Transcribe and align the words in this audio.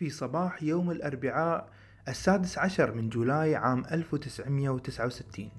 في 0.00 0.10
صباح 0.10 0.62
يوم 0.62 0.90
الأربعاء 0.90 1.68
السادس 2.08 2.58
عشر 2.58 2.94
من 2.94 3.08
جولاي 3.08 3.56
عام 3.56 3.84
1969 3.92 5.50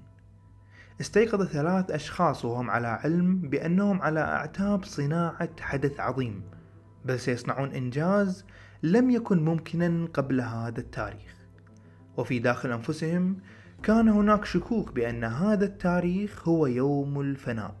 استيقظ 1.00 1.44
ثلاث 1.44 1.90
أشخاص 1.90 2.44
وهم 2.44 2.70
على 2.70 2.86
علم 2.86 3.40
بأنهم 3.40 4.02
على 4.02 4.20
أعتاب 4.20 4.84
صناعة 4.84 5.48
حدث 5.60 6.00
عظيم 6.00 6.42
بل 7.04 7.20
سيصنعون 7.20 7.68
إنجاز 7.68 8.44
لم 8.82 9.10
يكن 9.10 9.44
ممكنا 9.44 10.08
قبل 10.14 10.40
هذا 10.40 10.80
التاريخ. 10.80 11.34
وفي 12.16 12.38
داخل 12.38 12.72
أنفسهم 12.72 13.36
كان 13.82 14.08
هناك 14.08 14.44
شكوك 14.44 14.92
بأن 14.92 15.24
هذا 15.24 15.64
التاريخ 15.64 16.48
هو 16.48 16.66
يوم 16.66 17.20
الفناء 17.20 17.74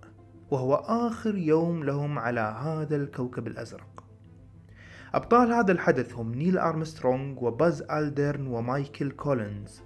وهو 0.50 0.74
آخر 0.74 1.36
يوم 1.36 1.84
لهم 1.84 2.18
على 2.18 2.40
هذا 2.40 2.96
الكوكب 2.96 3.46
الأزرق. 3.46 3.91
أبطال 5.14 5.52
هذا 5.52 5.72
الحدث 5.72 6.14
هم 6.14 6.34
نيل 6.34 6.58
أرمسترونغ 6.58 7.44
وباز 7.44 7.82
ألدرن 7.82 8.46
ومايكل 8.46 9.10
كولينز 9.10 9.82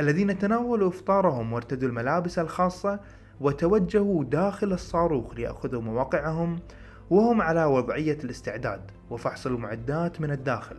الذين 0.00 0.38
تناولوا 0.38 0.88
إفطارهم 0.88 1.52
وارتدوا 1.52 1.88
الملابس 1.88 2.38
الخاصة 2.38 3.00
وتوجهوا 3.40 4.24
داخل 4.24 4.72
الصاروخ 4.72 5.34
ليأخذوا 5.34 5.82
مواقعهم 5.82 6.58
وهم 7.10 7.42
على 7.42 7.64
وضعية 7.64 8.18
الاستعداد 8.24 8.90
وفحص 9.10 9.46
المعدات 9.46 10.20
من 10.20 10.30
الداخل. 10.30 10.76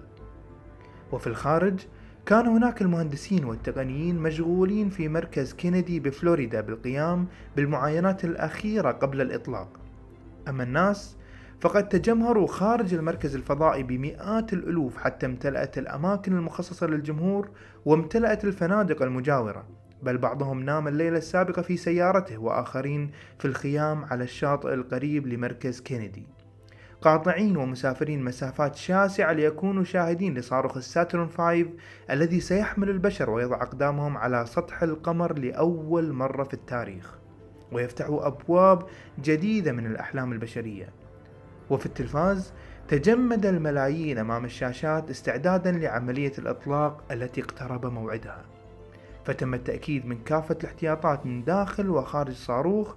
وفي 1.11 1.27
الخارج 1.27 1.79
كان 2.25 2.47
هناك 2.47 2.81
المهندسين 2.81 3.45
والتقنيين 3.45 4.19
مشغولين 4.19 4.89
في 4.89 5.07
مركز 5.07 5.53
كينيدي 5.53 5.99
بفلوريدا 5.99 6.61
بالقيام 6.61 7.27
بالمعاينات 7.55 8.25
الأخيرة 8.25 8.91
قبل 8.91 9.21
الإطلاق. 9.21 9.79
أما 10.47 10.63
الناس 10.63 11.17
فقد 11.63 11.89
تجمهروا 11.89 12.47
خارج 12.47 12.93
المركز 12.93 13.35
الفضائي 13.35 13.83
بمئات 13.83 14.53
الألوف 14.53 14.97
حتى 14.97 15.25
امتلأت 15.25 15.77
الأماكن 15.77 16.33
المخصصة 16.33 16.87
للجمهور 16.87 17.49
وامتلأت 17.85 18.45
الفنادق 18.45 19.01
المجاورة 19.01 19.65
بل 20.01 20.17
بعضهم 20.17 20.63
نام 20.63 20.87
الليلة 20.87 21.17
السابقة 21.17 21.61
في 21.61 21.77
سيارته 21.77 22.37
وآخرين 22.37 23.11
في 23.39 23.45
الخيام 23.45 24.05
على 24.05 24.23
الشاطئ 24.23 24.73
القريب 24.73 25.27
لمركز 25.27 25.81
كينيدي. 25.81 26.27
قاطعين 27.01 27.57
ومسافرين 27.57 28.23
مسافات 28.23 28.75
شاسعة 28.75 29.31
ليكونوا 29.31 29.83
شاهدين 29.83 30.33
لصاروخ 30.33 30.77
الساترون 30.77 31.27
5 31.27 31.65
الذي 32.09 32.39
سيحمل 32.39 32.89
البشر 32.89 33.29
ويضع 33.29 33.55
أقدامهم 33.55 34.17
على 34.17 34.45
سطح 34.45 34.83
القمر 34.83 35.39
لأول 35.39 36.13
مرة 36.13 36.43
في 36.43 36.53
التاريخ. 36.53 37.17
ويفتح 37.71 38.05
أبواب 38.09 38.83
جديدة 39.21 39.71
من 39.71 39.85
الأحلام 39.85 40.31
البشرية. 40.31 41.02
وفي 41.73 41.85
التلفاز 41.85 42.53
تجمد 42.87 43.45
الملايين 43.45 44.17
أمام 44.17 44.45
الشاشات 44.45 45.09
استعدادا 45.09 45.71
لعملية 45.71 46.31
الإطلاق 46.37 47.03
التي 47.11 47.41
اقترب 47.41 47.85
موعدها. 47.85 48.45
فتم 49.25 49.53
التأكيد 49.53 50.05
من 50.05 50.17
كافة 50.23 50.57
الاحتياطات 50.61 51.25
من 51.25 51.43
داخل 51.43 51.89
وخارج 51.89 52.29
الصاروخ 52.29 52.95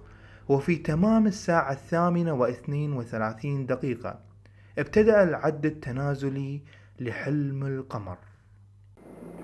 وفي 0.48 0.76
تمام 0.76 1.26
الساعة 1.26 1.72
الثامنة 1.72 2.34
واثنين 2.34 2.92
وثلاثين 2.92 3.66
دقيقة 3.66 4.18
ابتدأ 4.78 5.22
العد 5.22 5.66
التنازلي 5.66 6.62
لحلم 7.00 7.66
القمر. 7.66 8.16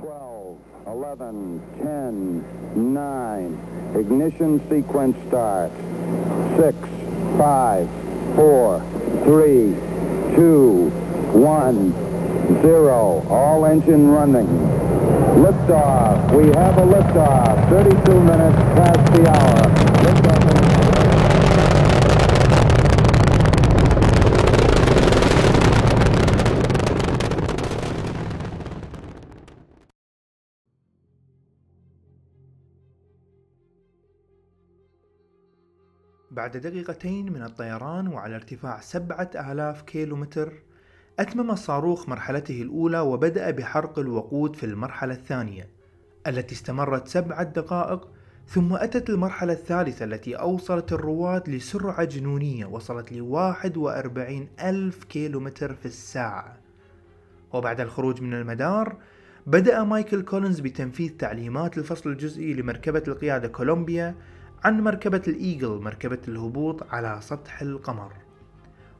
12, 0.00 0.56
11, 0.87 1.60
10, 1.81 2.43
9, 2.75 3.50
ignition 3.94 4.60
sequence 4.70 5.16
start. 5.28 5.72
6, 6.59 6.75
5, 7.38 7.88
4, 8.38 8.91
three, 9.24 9.74
two, 10.34 10.90
one, 11.32 11.92
zero. 12.62 13.24
All 13.28 13.64
engine 13.66 14.08
running. 14.08 14.46
Liftoff. 15.36 16.34
We 16.36 16.48
have 16.48 16.78
a 16.78 16.82
liftoff. 16.82 17.68
32 17.70 18.20
minutes 18.20 18.56
past 18.76 19.12
the 19.12 19.28
hour. 19.28 19.91
بعد 36.42 36.56
دقيقتين 36.56 37.32
من 37.32 37.42
الطيران 37.42 38.08
وعلى 38.08 38.34
ارتفاع 38.34 38.80
سبعة 38.80 39.30
آلاف 39.34 39.82
كيلو 39.82 40.16
متر 40.16 40.53
أتمم 41.19 41.50
الصاروخ 41.50 42.08
مرحلته 42.08 42.62
الأولى 42.62 43.00
وبدأ 43.00 43.50
بحرق 43.50 43.98
الوقود 43.98 44.56
في 44.56 44.66
المرحلة 44.66 45.14
الثانية 45.14 45.69
التي 46.26 46.54
استمرت 46.54 47.08
سبعة 47.08 47.42
دقائق 47.42 48.08
ثم 48.48 48.75
أتت 48.75 49.10
المرحلة 49.10 49.52
الثالثة 49.52 50.04
التي 50.04 50.34
أوصلت 50.34 50.92
الرواد 50.92 51.48
لسرعة 51.48 52.04
جنونية 52.04 52.66
وصلت 52.66 53.12
لواحد 53.12 53.76
وأربعين 53.76 54.48
ألف 54.60 55.04
كيلو 55.04 55.41
متر 55.41 55.75
في 55.75 55.86
الساعة. 55.86 56.56
وبعد 57.52 57.81
الخروج 57.81 58.22
من 58.22 58.34
المدار 58.34 58.97
بدأ 59.47 59.84
مايكل 59.84 60.22
كولينز 60.22 60.60
بتنفيذ 60.60 61.16
تعليمات 61.16 61.78
الفصل 61.78 62.10
الجزئي 62.10 62.54
لمركبة 62.54 63.02
القيادة 63.08 63.48
كولومبيا 63.48 64.14
عن 64.64 64.80
مركبة 64.80 65.22
الإيجل 65.28 65.80
مركبة 65.82 66.18
الهبوط 66.28 66.86
على 66.94 67.18
سطح 67.20 67.62
القمر. 67.62 68.12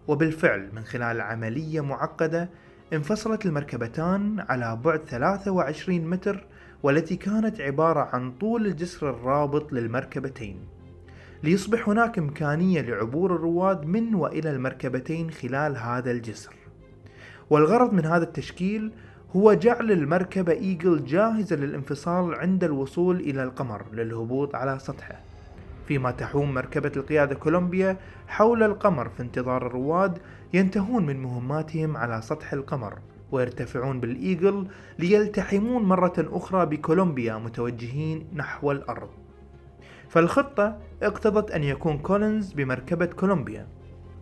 وبالفعل 0.09 0.71
من 0.73 0.85
خلال 0.85 1.21
عملية 1.21 1.81
معقدة 1.81 2.51
انفصلت 2.93 3.47
المركبتان 3.47 4.45
على 4.49 4.81
بعد 4.85 5.01
23 5.09 6.11
متر 6.11 6.45
والتي 6.83 7.17
كانت 7.17 7.61
عبارة 7.61 8.01
عن 8.01 8.33
طول 8.33 8.67
الجسر 8.67 9.11
الرابط 9.11 9.73
للمركبتين. 9.73 10.57
ليصبح 11.43 11.89
هناك 11.89 12.19
إمكانية 12.19 12.81
لعبور 12.81 13.35
الرواد 13.35 13.87
من 13.87 14.15
وإلى 14.15 14.51
المركبتين 14.51 15.31
خلال 15.31 15.77
هذا 15.77 16.11
الجسر. 16.11 16.55
والغرض 17.51 17.93
من 17.93 18.07
هذا 18.07 18.25
التشكيل 18.25 18.93
هو 19.37 19.55
جعل 19.55 19.93
المركبة 19.93 20.53
إيجل 20.53 21.05
جاهزة 21.05 21.57
للانفصال 21.57 22.35
عند 22.35 22.65
الوصول 22.65 23.21
إلى 23.21 23.43
القمر 23.43 23.85
للهبوط 23.93 24.55
على 24.55 24.79
سطحه. 24.79 25.32
فيما 25.89 26.11
تحوم 26.11 26.55
مركبة 26.55 26.93
القيادة 26.97 27.35
كولومبيا 27.35 27.97
حول 28.29 28.63
القمر 28.63 29.09
في 29.09 29.23
انتظار 29.23 29.67
الرواد 29.67 30.19
ينتهون 30.55 31.07
من 31.07 31.23
مهماتهم 31.23 31.97
على 31.97 32.23
سطح 32.23 32.53
القمر 32.53 32.99
ويرتفعون 33.33 34.01
بالإيجل 34.01 34.67
ليلتحمون 34.99 35.83
مرة 35.83 36.13
أخرى 36.19 36.67
بكولومبيا 36.67 37.35
متوجهين 37.35 38.27
نحو 38.35 38.73
الأرض. 38.73 39.09
فالخطة 40.09 40.79
اقتضت 41.03 41.51
أن 41.51 41.65
يكون 41.65 41.99
كولينز 41.99 42.53
بمركبة 42.53 43.07
كولومبيا 43.07 43.67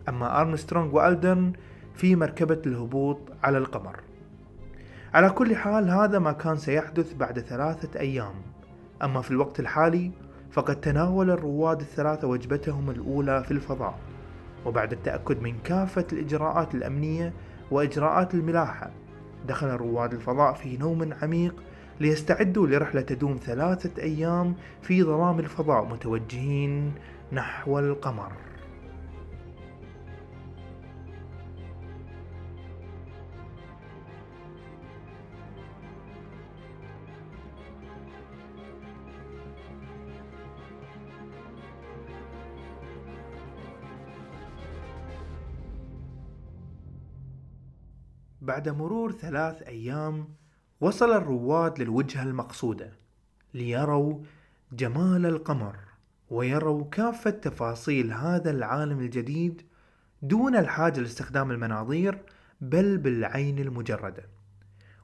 أما 0.09 0.41
أرمسترونغ 0.41 0.95
وألدرن 0.95 1.53
في 1.95 2.15
مركبة 2.15 2.61
الهبوط 2.65 3.19
على 3.43 3.57
القمر. 3.57 3.99
على 5.13 5.29
كل 5.29 5.55
حال 5.55 5.89
هذا 5.89 6.19
ما 6.19 6.31
كان 6.31 6.57
سيحدث 6.57 7.13
بعد 7.13 7.39
ثلاثة 7.39 7.99
أيام. 7.99 8.33
أما 9.03 9.21
في 9.21 9.31
الوقت 9.31 9.59
الحالي 9.59 10.11
فقد 10.51 10.81
تناول 10.81 11.29
الرواد 11.29 11.81
الثلاثة 11.81 12.27
وجبتهم 12.27 12.89
الأولى 12.89 13.43
في 13.43 13.51
الفضاء 13.51 13.99
وبعد 14.65 14.91
التأكد 14.91 15.41
من 15.41 15.57
كافة 15.63 16.05
الإجراءات 16.13 16.75
الأمنية 16.75 17.33
وإجراءات 17.71 18.33
الملاحة 18.33 18.91
دخل 19.47 19.67
رواد 19.67 20.13
الفضاء 20.13 20.53
في 20.53 20.77
نوم 20.77 21.13
عميق 21.21 21.63
ليستعدوا 21.99 22.67
لرحلة 22.67 23.01
تدوم 23.01 23.39
ثلاثة 23.43 24.01
أيام 24.03 24.55
في 24.81 25.03
ظلام 25.03 25.39
الفضاء 25.39 25.85
متوجهين 25.85 26.93
نحو 27.31 27.79
القمر. 27.79 28.31
بعد 48.51 48.69
مرور 48.69 49.11
ثلاث 49.11 49.61
أيام 49.61 50.27
وصل 50.81 51.11
الرواد 51.11 51.79
للوجهة 51.79 52.23
المقصودة 52.23 52.91
ليروا 53.53 54.19
جمال 54.71 55.25
القمر 55.25 55.75
ويروا 56.29 56.89
كافة 56.89 57.29
تفاصيل 57.29 58.13
هذا 58.13 58.51
العالم 58.51 58.99
الجديد 58.99 59.61
دون 60.21 60.55
الحاجة 60.55 60.99
لاستخدام 60.99 61.51
المناظير 61.51 62.21
بل 62.61 62.97
بالعين 62.97 63.59
المجردة 63.59 64.23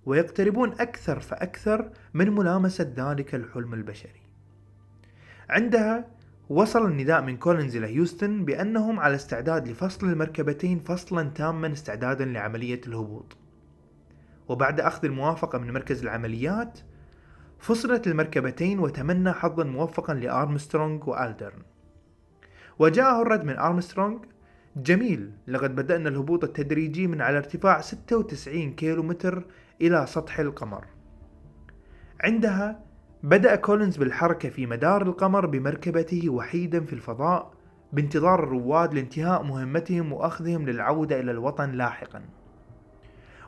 ويقتربون 0.06 0.72
أكثر 0.72 1.20
فأكثر 1.20 1.92
من 2.14 2.30
ملامسة 2.30 2.94
ذلك 2.98 3.36
الحلم 3.36 3.74
البشري. 3.74 4.22
عندها 5.50 6.08
وصل 6.50 6.86
النداء 6.86 7.22
من 7.22 7.38
كولينز 7.38 7.76
إلى 7.76 7.88
هيوستن 7.88 8.46
بأنهم 8.46 9.00
على 9.00 9.16
استعداد 9.16 9.68
لفصل 9.68 10.08
المركبتين 10.08 10.80
فصلا 10.80 11.30
تاما 11.30 11.72
استعدادا 11.74 12.26
لعملية 12.26 12.82
الهبوط. 12.88 13.38
وبعد 14.48 14.80
أخذ 14.80 15.06
الموافقة 15.06 15.58
من 15.58 15.74
مركز 15.74 16.02
العمليات 16.02 16.80
فصلت 17.60 18.08
المركبتين 18.08 18.80
وتمنى 18.80 19.32
حظا 19.32 19.64
موفقا 19.64 20.14
لأرمسترونغ 20.14 21.10
وألدرن. 21.10 21.62
وجاءه 22.80 23.22
الرد 23.22 23.44
من 23.44 23.58
أرمسترونغ 23.58 24.20
جميل 24.76 25.32
لقد 25.48 25.76
بدأنا 25.76 26.10
الهبوط 26.10 26.44
التدريجي 26.44 27.08
من 27.08 27.22
على 27.22 27.38
ارتفاع 27.38 27.82
96 27.82 28.74
كيلومتر 28.74 29.46
إلى 29.82 30.06
سطح 30.08 30.40
القمر. 30.40 30.86
عندها 32.22 32.87
بدأ 33.24 33.56
كولينز 33.56 33.98
بالحركة 33.98 34.50
في 34.50 34.66
مدار 34.66 35.02
القمر 35.02 35.46
بمركبته 35.46 36.30
وحيدا 36.30 36.80
في 36.80 36.94
الفضاء 36.94 37.52
بانتظار 37.94 38.44
الرواد 38.44 38.94
لانتهاء 38.94 39.44
مهمتهم 39.44 40.14
وأخذهم 40.14 40.66
للعودة 40.66 41.20
إلى 41.20 41.32
الوطن 41.32 41.72
لاحقا. 41.72 42.22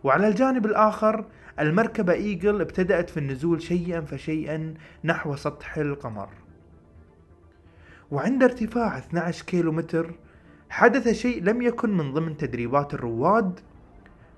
وعلى 0.03 0.27
الجانب 0.27 0.65
الآخر 0.65 1.25
المركبة 1.59 2.13
إيجل 2.13 2.61
ابتدأت 2.61 3.09
في 3.09 3.17
النزول 3.17 3.61
شيئا 3.61 4.01
فشيئا 4.01 4.73
نحو 5.03 5.35
سطح 5.35 5.77
القمر. 5.77 6.29
وعند 8.11 8.43
ارتفاع 8.43 8.97
12 8.97 9.45
كيلو 9.45 9.71
متر 9.71 10.15
حدث 10.69 11.07
شيء 11.07 11.43
لم 11.43 11.61
يكن 11.61 11.97
من 11.97 12.13
ضمن 12.13 12.37
تدريبات 12.37 12.93
الرواد 12.93 13.59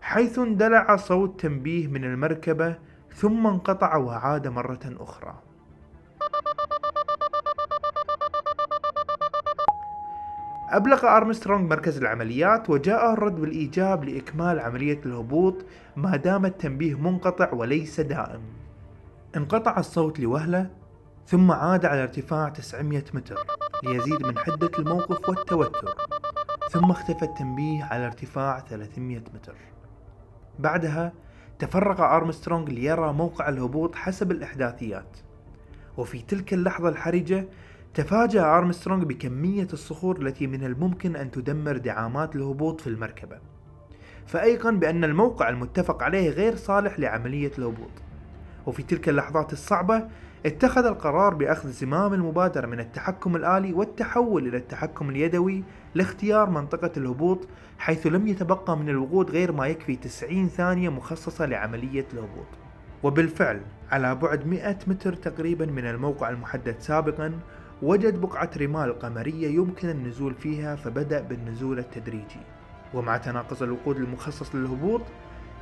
حيث 0.02 0.40
اندلع 0.40 0.96
صوت 0.96 1.40
تنبيه 1.40 1.88
من 1.88 2.04
المركبة 2.04 2.78
ثم 3.14 3.48
انقطع 3.48 3.96
وعاد 3.96 4.48
مرة 4.48 4.80
أخرى. 4.86 5.34
أبلغ 10.70 11.08
أرمسترونغ 11.08 11.68
مركز 11.68 11.98
العمليات 11.98 12.70
وجاءه 12.70 13.14
الرد 13.14 13.36
بالإيجاب 13.36 14.04
لإكمال 14.04 14.60
عملية 14.60 15.02
الهبوط 15.06 15.66
ما 15.96 16.16
دام 16.16 16.46
التنبيه 16.46 17.00
منقطع 17.00 17.54
وليس 17.54 18.00
دائم. 18.00 18.42
انقطع 19.36 19.80
الصوت 19.80 20.20
لوهلة 20.20 20.70
ثم 21.28 21.52
عاد 21.52 21.86
على 21.86 22.04
ارتفاع 22.04 22.50
900 22.50 23.04
متر 23.14 23.46
ليزيد 23.84 24.26
من 24.26 24.38
حدة 24.38 24.72
الموقف 24.80 25.30
والتوتر 25.30 25.96
ثم 26.72 26.92
اختفى 26.92 27.26
التنبيه 27.26 27.84
على 27.84 28.06
ارتفاع 28.06 28.60
300 28.60 29.20
متر. 29.20 29.56
بعدها 30.60 31.14
تفرغ 31.62 32.16
أرمسترونغ 32.16 32.70
ليرى 32.70 33.14
موقع 33.14 33.50
الهبوط 33.50 33.96
حسب 33.96 34.32
الإحداثيات. 34.32 35.18
وفي 35.98 36.22
تلك 36.22 36.54
اللحظة 36.54 36.90
الحرجة 36.90 37.46
تفاجأ 37.94 38.58
أرمسترونغ 38.58 39.06
بكمية 39.06 39.68
الصخور 39.74 40.22
التي 40.22 40.48
من 40.48 40.64
الممكن 40.64 41.16
أن 41.16 41.32
تدمر 41.32 41.78
دعامات 41.78 42.36
الهبوط 42.36 42.82
في 42.82 42.88
المركبة 42.88 43.38
فأيقن 44.26 44.80
بأن 44.80 45.04
الموقع 45.04 45.50
المتفق 45.50 46.04
عليه 46.04 46.30
غير 46.30 46.56
صالح 46.56 47.00
لعملية 47.00 47.52
الهبوط. 47.58 47.92
وفي 48.66 48.84
تلك 48.84 49.10
اللحظات 49.10 49.54
الصعبة 49.54 50.08
اتخذ 50.46 50.86
القرار 50.86 51.34
بأخذ 51.34 51.70
زمام 51.70 52.14
المبادرة 52.14 52.68
من 52.68 52.80
التحكم 52.80 53.36
الآلي 53.36 53.74
والتحول 53.74 54.48
إلى 54.48 54.58
التحكم 54.58 55.10
اليدوي 55.10 55.64
لاختيار 55.96 56.50
منطقة 56.50 56.92
الهبوط 56.98 57.48
حيث 57.80 58.08
لم 58.08 58.28
يتبقى 58.28 58.78
من 58.78 58.90
الوقود 58.90 59.32
غير 59.32 59.52
ما 59.52 59.68
يكفي 59.68 59.96
90 59.96 60.48
ثانية 60.48 60.90
مخصصة 60.90 61.46
لعملية 61.46 62.06
الهبوط. 62.14 62.48
وبالفعل 63.04 63.62
على 63.92 64.16
بعد 64.16 64.48
100 64.48 64.78
متر 64.88 65.14
تقريبا 65.14 65.66
من 65.66 65.86
الموقع 65.86 66.30
المحدد 66.30 66.76
سابقا 66.80 67.40
وجد 67.82 68.22
بقعة 68.22 68.50
رمال 68.58 69.00
قمرية 69.00 69.48
يمكن 69.48 69.90
النزول 69.90 70.34
فيها 70.34 70.76
فبدأ 70.76 71.22
بالنزول 71.22 71.80
التدريجي. 71.80 72.42
ومع 72.94 73.18
تناقص 73.18 73.62
الوقود 73.62 73.98
المخصص 73.98 74.56
للهبوط 74.56 75.02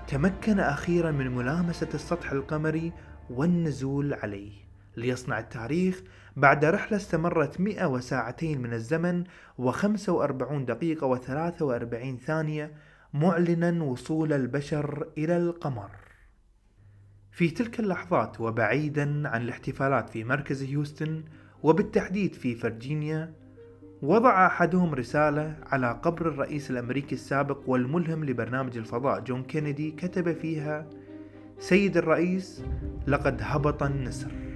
تمكن 0.07 0.59
أخيرا 0.59 1.11
من 1.11 1.35
ملامسة 1.35 1.89
السطح 1.93 2.31
القمري 2.31 2.91
والنزول 3.29 4.13
عليه. 4.13 4.68
ليصنع 4.99 5.39
التاريخ 5.39 6.01
بعد 6.35 6.65
رحلة 6.65 6.97
استمرت 6.97 7.61
100 7.61 7.99
ساعتين 7.99 8.61
من 8.61 8.73
الزمن 8.73 9.23
و45 9.61 10.53
دقيقة 10.53 11.15
و43 11.15 12.25
ثانية 12.25 12.71
معلنا 13.13 13.83
وصول 13.83 14.33
البشر 14.33 15.07
إلى 15.17 15.37
القمر. 15.37 15.89
في 17.31 17.49
تلك 17.49 17.79
اللحظات 17.79 18.41
وبعيدا 18.41 19.29
عن 19.29 19.41
الاحتفالات 19.41 20.09
في 20.09 20.23
مركز 20.23 20.63
هيوستن 20.63 21.23
وبالتحديد 21.63 22.35
في 22.35 22.55
فرجينيا 22.55 23.33
وضع 24.01 24.47
أحدهم 24.47 24.93
رسالة 24.93 25.55
على 25.65 25.99
قبر 26.03 26.27
الرئيس 26.27 26.71
الأمريكي 26.71 27.15
السابق 27.15 27.69
والملهم 27.69 28.25
لبرنامج 28.25 28.77
الفضاء 28.77 29.19
جون 29.19 29.43
كينيدي 29.43 29.91
كتب 29.91 30.33
فيها 30.33 30.89
سيد 31.59 31.97
الرئيس 31.97 32.63
لقد 33.07 33.37
هبط 33.41 33.83
النسر. 33.83 34.48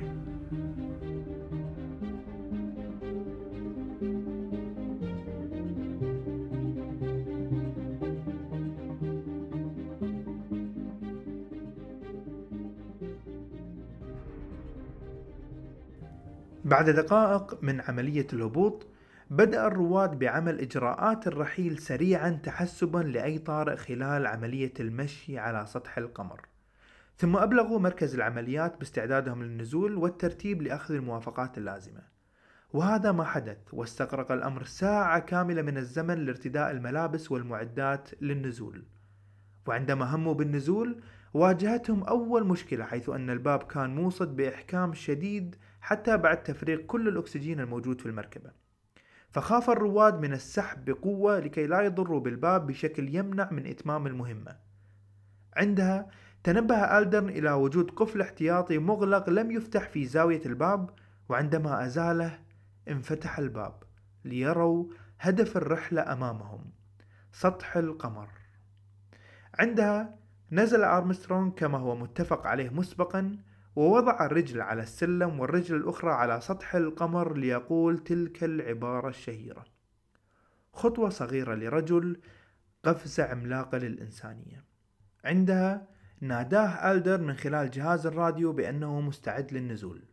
بعد 16.74 16.90
دقائق 16.90 17.64
من 17.64 17.82
عملية 17.82 18.28
الهبوط 18.34 18.88
بدأ 19.30 19.68
الرواد 19.68 20.20
بعمل 20.20 20.60
إجراءات 20.60 21.28
الرحيل 21.28 21.80
سريعا 21.80 22.40
تحسبا 22.44 22.98
لأي 22.98 23.38
طارئ 23.38 23.76
خلال 23.76 24.28
عملية 24.28 24.74
المشي 24.80 25.40
على 25.40 25.66
سطح 25.66 25.98
القمر. 25.98 26.42
ثم 27.18 27.38
أبلغوا 27.38 27.80
مركز 27.80 28.16
العمليات 28.16 28.80
باستعدادهم 28.80 29.44
للنزول 29.44 29.96
والترتيب 29.96 30.62
لأخذ 30.62 30.94
الموافقات 30.94 31.58
اللازمة. 31.58 32.02
وهذا 32.74 33.12
ما 33.12 33.24
حدث 33.24 33.58
واستغرق 33.74 34.32
الأمر 34.32 34.64
ساعة 34.64 35.20
كاملة 35.20 35.62
من 35.62 35.78
الزمن 35.78 36.26
لارتداء 36.26 36.72
الملابس 36.72 37.32
والمعدات 37.32 38.10
للنزول. 38.22 38.84
وعندما 39.68 40.16
هموا 40.16 40.34
بالنزول 40.34 41.02
واجهتهم 41.34 42.04
أول 42.04 42.48
مشكلة 42.48 42.86
حيث 42.86 43.10
أن 43.10 43.30
الباب 43.30 43.64
كان 43.64 43.96
موصد 43.96 44.36
بإحكام 44.36 44.94
شديد 44.94 45.56
حتى 45.84 46.18
بعد 46.18 46.44
تفريغ 46.44 46.78
كل 46.78 47.08
الأكسجين 47.08 47.60
الموجود 47.60 48.02
في 48.02 48.06
المركبة. 48.06 48.52
فخاف 49.32 49.70
الرواد 49.70 50.20
من 50.22 50.34
السحب 50.34 50.86
بقوة 50.86 51.40
لكي 51.40 51.68
لا 51.68 51.82
يضروا 51.82 52.20
بالباب 52.20 52.68
بشكل 52.68 53.16
يمنع 53.16 53.52
من 53.52 53.68
إتمام 53.68 54.08
المهمة. 54.08 54.56
عندها 55.58 56.10
تنبه 56.44 56.98
ألدرن 56.98 57.30
إلى 57.30 57.52
وجود 57.52 57.92
قفل 57.92 58.22
احتياطي 58.22 58.78
مغلق 58.78 59.30
لم 59.30 59.52
يفتح 59.52 59.90
في 59.90 60.06
زاوية 60.06 60.42
الباب 60.46 60.90
وعندما 61.30 61.86
أزاله 61.86 62.40
انفتح 62.88 63.40
الباب 63.40 63.84
ليروا 64.26 64.86
هدف 65.20 65.58
الرحلة 65.58 66.14
أمامهم. 66.14 66.72
سطح 67.32 67.78
القمر. 67.78 68.30
عندها 69.60 70.16
نزل 70.52 70.84
أرمسترونغ 70.84 71.52
كما 71.52 71.78
هو 71.78 71.96
متفق 71.96 72.48
عليه 72.48 72.70
مسبقا 72.70 73.38
ووضع 73.76 74.26
الرجل 74.26 74.62
على 74.62 74.84
السلم 74.84 75.40
والرجل 75.40 75.76
الأخرى 75.76 76.12
على 76.12 76.42
سطح 76.42 76.76
القمر 76.76 77.38
ليقول 77.38 77.98
تلك 77.98 78.44
العبارة 78.44 79.10
الشهيرة. 79.10 79.66
خطوة 80.74 81.10
صغيرة 81.10 81.56
لرجل 81.56 82.22
قفزة 82.84 83.24
عملاقة 83.24 83.78
للإنسانية. 83.78 84.64
عندها 85.26 85.88
ناداه 86.22 86.92
ألدر 86.92 87.22
من 87.22 87.34
خلال 87.34 87.72
جهاز 87.72 88.06
الراديو 88.06 88.54
بأنه 88.54 89.02
مستعد 89.02 89.54
للنزول. 89.54 90.04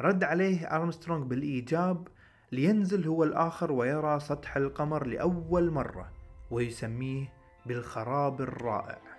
رد 0.00 0.24
عليه 0.24 0.66
أرمسترونغ 0.66 1.24
بالإيجاب 1.24 2.08
لينزل 2.52 3.06
هو 3.06 3.24
الآخر 3.24 3.72
ويرى 3.72 4.20
سطح 4.20 4.56
القمر 4.56 5.06
لأول 5.06 5.70
مرة 5.70 6.12
ويسميه 6.50 7.32
بالخراب 7.66 8.40
الرائع. 8.40 9.15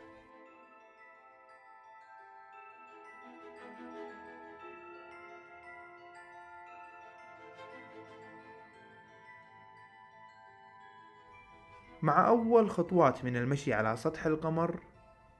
مع 12.07 12.27
أول 12.27 12.69
خطوات 12.69 13.25
من 13.25 13.35
المشي 13.35 13.73
على 13.73 13.97
سطح 13.97 14.25
القمر 14.25 14.79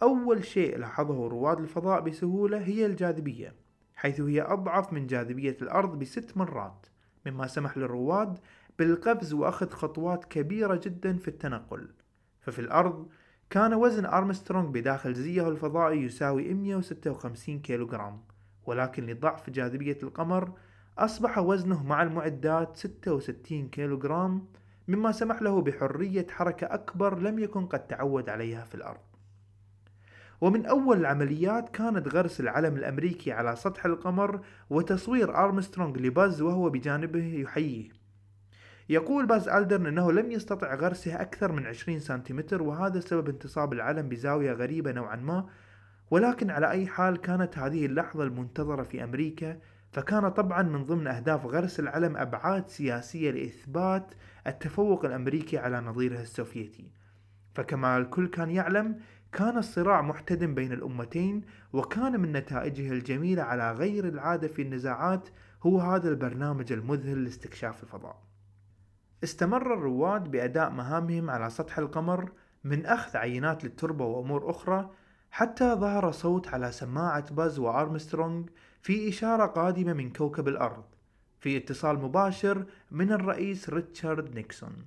أول 0.04 0.46
شيء 0.46 0.78
لاحظه 0.78 1.28
رواد 1.28 1.60
الفضاء 1.60 2.02
بسهولة 2.02 2.58
هي 2.58 2.86
الجاذبية 2.86 3.56
حيث 3.96 4.22
هي 4.22 4.42
أضعف 4.42 4.94
من 4.94 5.08
جاذبية 5.08 5.58
الأرض 5.62 6.00
بست 6.00 6.38
مرات 6.38 6.88
مما 7.26 7.48
سمح 7.48 7.78
للرواد 7.78 8.40
بالقفز 8.80 9.34
وأخذ 9.34 9.70
خطوات 9.70 10.26
كبيرة 10.26 10.82
جدا 10.84 11.18
في 11.18 11.28
التنقل. 11.28 11.90
ففي 12.42 12.60
الأرض 12.60 13.08
كان 13.50 13.74
وزن 13.74 14.06
أرمسترونغ 14.06 14.70
بداخل 14.70 15.14
زيه 15.14 15.50
الفضائي 15.50 16.04
يساوي 16.04 16.54
156 16.54 17.60
كيلوغرام 17.60 18.22
ولكن 18.66 19.06
لضعف 19.06 19.50
جاذبية 19.50 19.98
القمر 20.04 20.52
أصبح 20.98 21.38
وزنه 21.38 21.84
مع 21.84 22.04
المعدات 22.04 22.78
66 22.78 23.70
كيلوغرام 23.70 24.48
مما 24.88 25.12
سمح 25.12 25.42
له 25.42 25.62
بحرية 25.62 26.28
حركة 26.30 26.66
أكبر 26.74 27.20
لم 27.20 27.40
يكن 27.40 27.66
قد 27.66 27.88
تعود 27.88 28.30
عليها 28.30 28.66
في 28.66 28.76
الأرض. 28.76 29.00
ومن 30.42 30.66
أول 30.66 30.98
العمليات 30.98 31.70
كانت 31.70 32.08
غرس 32.08 32.40
العلم 32.40 32.76
الأمريكي 32.76 33.32
على 33.32 33.56
سطح 33.56 33.86
القمر 33.86 34.42
وتصوير 34.70 35.36
أرمسترونغ 35.36 35.98
لباز 35.98 36.42
وهو 36.42 36.70
بجانبه 36.70 37.24
يحييه. 37.24 37.90
يقول 38.90 39.26
باز 39.26 39.50
ألدرن 39.50 39.86
أنه 39.86 40.12
لم 40.12 40.32
يستطع 40.32 40.76
غرسه 40.76 41.22
أكثر 41.22 41.52
من 41.52 41.66
20 41.66 42.00
سنتيمتر 42.00 42.64
وهذا 42.64 43.00
سبب 43.00 43.30
انتصاب 43.30 43.74
العلم 43.74 44.10
بزاوية 44.10 44.52
غريبة 44.52 44.92
نوعا 44.92 45.16
ما. 45.16 45.50
ولكن 46.12 46.50
على 46.50 46.72
أي 46.72 46.88
حال 46.88 47.18
كانت 47.18 47.58
هذه 47.58 47.86
اللحظة 47.86 48.24
المنتظرة 48.24 48.84
في 48.84 49.04
أمريكا 49.04 49.60
فكان 49.92 50.30
طبعا 50.30 50.62
من 50.62 50.86
ضمن 50.86 51.08
أهداف 51.08 51.46
غرس 51.46 51.80
العلم 51.80 52.18
أبعاد 52.18 52.68
سياسية 52.68 53.32
لإثبات 53.32 54.14
التفوق 54.48 55.06
الأمريكي 55.06 55.58
على 55.58 55.82
نظيره 55.82 56.22
السوفيتي. 56.22 56.92
فكما 57.56 57.98
الكل 57.98 58.28
كان 58.28 58.50
يعلم 58.50 59.00
كان 59.32 59.58
الصراع 59.58 60.02
محتدم 60.02 60.56
بين 60.56 60.72
الأمتين 60.72 61.42
وكان 61.74 62.20
من 62.20 62.32
نتائجه 62.32 62.92
الجميلة 62.92 63.44
على 63.44 63.72
غير 63.72 64.08
العادة 64.08 64.48
في 64.48 64.62
النزاعات 64.62 65.30
هو 65.64 65.80
هذا 65.80 66.10
البرنامج 66.10 66.72
المذهل 66.72 67.24
لاستكشاف 67.24 67.84
الفضاء. 67.84 68.24
استمر 69.24 69.74
الرواد 69.74 70.32
بأداء 70.32 70.70
مهامهم 70.70 71.30
على 71.30 71.50
سطح 71.50 71.78
القمر 71.78 72.32
من 72.64 72.86
أخذ 72.86 73.18
عينات 73.18 73.64
للتربة 73.64 74.06
وأمور 74.06 74.50
أخرى 74.50 74.90
حتى 75.32 75.74
ظهر 75.74 76.12
صوت 76.12 76.48
على 76.48 76.72
سماعة 76.72 77.34
باز 77.34 77.60
وأرمسترونغ 77.60 78.44
في 78.88 79.10
إشارة 79.10 79.46
قادمة 79.46 79.94
من 79.94 80.14
كوكب 80.14 80.48
الأرض 80.48 80.84
في 81.40 81.58
اتصال 81.58 82.00
مباشر 82.00 82.66
من 82.92 83.12
الرئيس 83.12 83.70
ريتشارد 83.70 84.36
نيكسون 84.36 84.86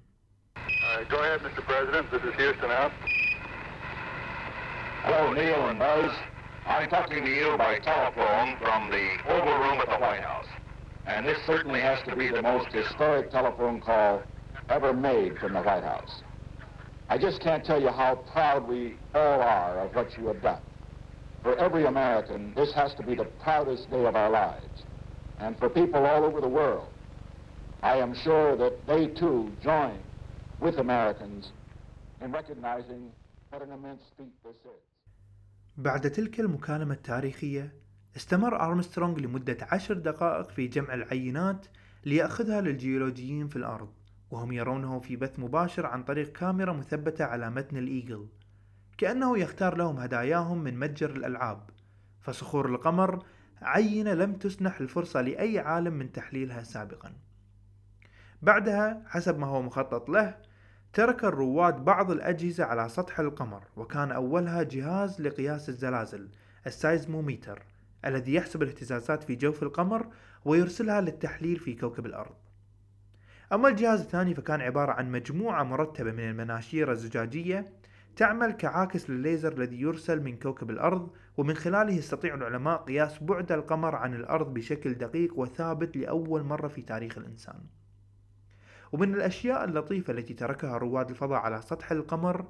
Uh, 0.57 1.05
go 1.11 1.19
ahead, 1.23 1.41
Mr. 1.41 1.63
President. 1.67 2.11
This 2.11 2.23
is 2.23 2.35
Houston 2.37 2.71
out. 2.71 2.93
Hello, 5.05 5.33
Neil 5.35 5.69
and 5.69 5.79
Buzz. 5.79 6.13
I'm 6.67 6.89
talking 6.89 7.25
to 7.25 7.31
you 7.41 7.59
by 7.59 7.79
telephone 7.79 8.57
from 8.63 8.91
the 8.91 9.07
Oval 9.35 9.59
Room 9.65 9.79
at 9.85 9.89
the 9.95 10.01
White 10.07 10.25
House. 10.33 10.51
And 11.07 11.27
this 11.27 11.39
certainly 11.47 11.83
has 11.83 11.99
to 12.09 12.17
be 12.17 12.29
the 12.29 12.43
most 12.43 12.69
historic 12.73 13.31
telephone 13.31 13.81
call 13.83 14.23
ever 14.71 14.95
made 14.95 15.39
from 15.39 15.53
the 15.53 15.63
White 15.69 15.85
House. 15.85 16.23
I 17.11 17.19
just 17.19 17.39
can't 17.41 17.65
tell 17.65 17.81
you 17.81 17.91
how 18.03 18.13
proud 18.33 18.67
we 18.67 18.97
all 19.15 19.41
are 19.43 19.81
of 19.85 19.95
what 19.95 20.17
you 20.17 20.27
have 20.29 20.41
done. 20.41 20.63
For 21.43 21.57
every 21.57 21.87
American, 21.87 22.53
this 22.55 22.73
has 22.75 22.95
to 22.95 23.03
be 23.03 23.15
the 23.15 23.29
proudest 23.45 23.91
day 23.91 24.05
of 24.05 24.15
our 24.15 24.31
lives. 24.31 24.85
And 25.39 25.59
for 25.59 25.69
people 25.71 26.05
all 26.05 26.25
over 26.25 26.41
the 26.41 26.49
world, 26.49 26.89
I 27.83 27.97
am 27.97 28.15
sure 28.15 28.57
that 28.57 28.75
they 28.87 29.07
too 29.07 29.51
join 29.63 29.99
with 30.61 30.77
Americans 30.79 31.53
in 32.21 32.31
recognizing 32.31 33.11
what 33.51 33.63
an 33.63 33.73
immense 33.73 34.03
feat 34.17 34.35
this 34.45 34.57
is. 34.65 34.81
بعد 35.77 36.11
تلك 36.11 36.41
المكالمة 36.41 36.95
التاريخية 36.95 37.73
استمر 38.17 38.61
أرمسترونغ 38.61 39.19
لمدة 39.19 39.57
عشر 39.73 39.95
دقائق 39.95 40.51
في 40.51 40.67
جمع 40.67 40.95
العينات 40.95 41.67
ليأخذها 42.05 42.61
للجيولوجيين 42.61 43.49
في 43.49 43.57
الأرض 43.57 43.89
وهم 44.31 44.53
يرونه 44.53 44.99
في 44.99 45.17
بث 45.17 45.39
مباشر 45.39 45.87
عن 45.87 46.03
طريق 46.03 46.33
كاميرا 46.33 46.73
مثبتة 46.73 47.25
على 47.25 47.51
متن 47.51 47.77
الإيجل 47.77 48.27
كأنه 49.01 49.39
يختار 49.39 49.77
لهم 49.77 49.99
هداياهم 49.99 50.65
من 50.65 50.79
متجر 50.79 51.11
الألعاب. 51.11 51.71
فصخور 52.21 52.69
القمر 52.69 53.25
عينة 53.63 54.15
لم 54.15 54.33
تسنح 54.33 54.81
الفرصة 54.81 55.21
لأي 55.21 55.59
عالم 55.59 55.93
من 55.95 56.13
تحليلها 56.13 56.63
سابقا. 56.63 57.13
بعدها 58.43 59.03
حسب 59.07 59.39
ما 59.39 59.47
هو 59.47 59.63
مخطط 59.63 60.09
له 60.09 60.37
ترك 60.93 61.25
الرواد 61.25 61.85
بعض 61.85 62.11
الأجهزة 62.11 62.65
على 62.65 62.89
سطح 62.89 63.21
القمر 63.21 63.63
وكان 63.77 64.13
أولها 64.13 64.63
جهاز 64.63 65.21
لقياس 65.21 65.69
الزلازل 65.69 66.29
السايزموميتر 66.67 67.63
الذي 68.05 68.35
يحسب 68.35 68.63
الاهتزازات 68.63 69.23
في 69.23 69.35
جوف 69.37 69.63
القمر 69.63 70.07
ويرسلها 70.45 71.01
للتحليل 71.01 71.59
في 71.59 71.75
كوكب 71.75 72.07
الأرض. 72.07 72.35
أما 73.53 73.69
الجهاز 73.69 74.01
الثاني 74.01 74.35
فكان 74.35 74.61
عبارة 74.61 74.93
عن 74.93 75.11
مجموعة 75.11 75.63
مرتبة 75.63 76.13
من 76.13 76.31
المناشير 76.31 76.93
الزجاجية 76.93 77.80
تعمل 78.21 78.53
كعاكس 78.53 79.11
للليزر 79.11 79.53
الذي 79.53 79.81
يرسل 79.81 80.23
من 80.23 80.37
كوكب 80.37 80.71
الأرض 80.71 81.11
ومن 81.37 81.55
خلاله 81.55 81.93
يستطيع 81.93 82.35
العلماء 82.35 82.77
قياس 82.77 83.23
بعد 83.23 83.53
القمر 83.53 83.95
عن 83.95 84.15
الأرض 84.15 84.55
بشكل 84.55 84.95
دقيق 84.95 85.39
وثابت 85.39 85.97
لأول 85.97 86.43
مرة 86.43 86.69
في 86.69 86.83
تاريخ 86.83 87.19
الإنسان. 87.19 87.61
ومن 88.93 89.15
الأشياء 89.15 89.65
اللطيفة 89.65 90.13
التي 90.13 90.35
تركها 90.35 90.79
رواد 90.79 91.11
الفضاء 91.11 91.39
على 91.39 91.63
سطح 91.63 91.93
القمر 91.93 92.47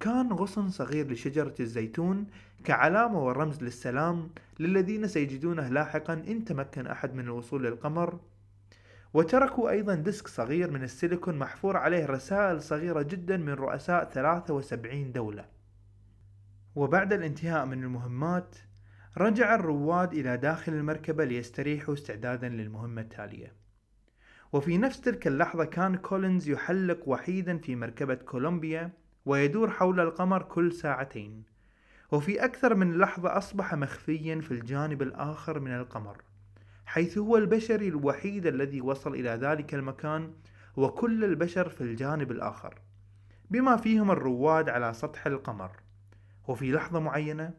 كان 0.00 0.32
غصن 0.32 0.68
صغير 0.68 1.12
لشجرة 1.12 1.54
الزيتون 1.60 2.26
كعلامة 2.64 3.24
ورمز 3.24 3.62
للسلام 3.62 4.30
للذين 4.60 5.06
سيجدونه 5.06 5.68
لاحقا 5.68 6.14
إن 6.14 6.44
تمكن 6.44 6.86
أحد 6.86 7.14
من 7.14 7.24
الوصول 7.24 7.64
للقمر 7.64 8.18
وتركوا 9.14 9.70
أيضا 9.70 9.94
disk 9.94 10.28
صغير 10.28 10.70
من 10.70 10.82
السيليكون 10.82 11.38
محفور 11.38 11.76
عليه 11.76 12.06
رسائل 12.06 12.62
صغيرة 12.62 13.02
جدا 13.02 13.36
من 13.36 13.52
رؤساء 13.52 14.04
73 14.04 15.12
دولة. 15.12 15.44
وبعد 16.74 17.12
الانتهاء 17.12 17.66
من 17.66 17.82
المهمات 17.82 18.56
رجع 19.18 19.54
الرواد 19.54 20.12
إلى 20.12 20.36
داخل 20.36 20.72
المركبة 20.72 21.24
ليستريحوا 21.24 21.94
استعدادا 21.94 22.48
للمهمة 22.48 23.00
التالية. 23.00 23.52
وفي 24.52 24.78
نفس 24.78 25.00
تلك 25.00 25.26
اللحظة 25.26 25.64
كان 25.64 25.96
كولينز 25.96 26.48
يحلق 26.48 27.08
وحيدا 27.08 27.58
في 27.58 27.76
مركبة 27.76 28.14
كولومبيا 28.14 28.90
ويدور 29.26 29.70
حول 29.70 30.00
القمر 30.00 30.42
كل 30.42 30.72
ساعتين. 30.72 31.44
وفي 32.12 32.44
أكثر 32.44 32.74
من 32.74 32.98
لحظة 32.98 33.38
أصبح 33.38 33.74
مخفيا 33.74 34.40
في 34.40 34.50
الجانب 34.50 35.02
الآخر 35.02 35.60
من 35.60 35.74
القمر. 35.74 36.16
حيث 36.86 37.18
هو 37.18 37.36
البشري 37.36 37.88
الوحيد 37.88 38.46
الذي 38.46 38.80
وصل 38.80 39.14
إلى 39.14 39.30
ذلك 39.30 39.74
المكان 39.74 40.32
وكل 40.76 41.24
البشر 41.24 41.68
في 41.68 41.80
الجانب 41.80 42.30
الآخر 42.30 42.80
بما 43.50 43.76
فيهم 43.76 44.10
الرواد 44.10 44.68
على 44.68 44.94
سطح 44.94 45.26
القمر. 45.26 45.70
وفي 46.48 46.72
لحظة 46.72 47.00
معينة 47.00 47.54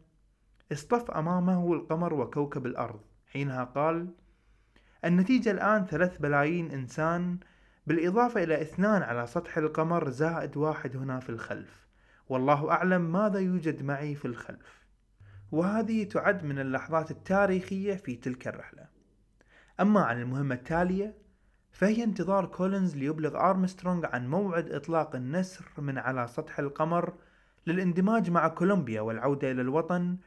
اصطف 0.72 1.12
أمامه 1.12 1.74
القمر 1.74 2.13
وكوكب 2.13 2.65
الأرض 2.65 3.00
حينها 3.27 3.63
قال 3.63 4.08
النتيجة 5.05 5.51
الآن 5.51 5.86
ثلاث 5.86 6.17
بلايين 6.17 6.72
إنسان 6.72 7.39
بالإضافة 7.88 8.44
إلى 8.44 8.62
اثنان 8.62 9.01
على 9.01 9.27
سطح 9.27 9.58
القمر 9.58 10.10
زائد 10.10 10.58
واحد 10.58 10.98
هنا 10.98 11.20
في 11.20 11.29
الخلف. 11.29 11.88
والله 12.29 12.72
أعلم 12.72 13.12
ماذا 13.12 13.39
يوجد 13.39 13.84
معي 13.84 14.15
في 14.15 14.25
الخلف. 14.25 14.86
وهذه 15.51 16.03
تعد 16.03 16.44
من 16.44 16.60
اللحظات 16.60 17.12
التاريخية 17.12 17.96
في 17.96 18.15
تلك 18.15 18.48
الرحلة. 18.48 18.95
أما 19.79 20.01
عن 20.01 20.22
المهمة 20.22 20.55
التالية 20.55 21.13
فهي 21.72 22.03
انتظار 22.03 22.46
كولينز 22.46 22.96
ليبلغ 22.96 23.38
أرمسترونغ 23.50 24.05
عن 24.05 24.27
موعد 24.27 24.72
إطلاق 24.72 25.15
النسر 25.15 25.65
من 25.77 25.98
على 25.98 26.27
سطح 26.27 26.60
القمر 26.60 27.13
للاندماج 27.67 28.29
مع 28.29 28.48
كولومبيا 28.48 29.01
والعودة 29.01 29.51
إلى 29.51 29.62
الوطن 29.62 30.17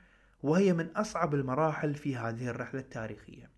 وهي 0.43 0.73
من 0.73 0.89
أصعب 0.97 1.35
المراحل 1.35 1.95
في 1.95 2.17
هذه 2.17 2.49
الرحلة 2.49 2.81
التاريخية. 2.81 3.51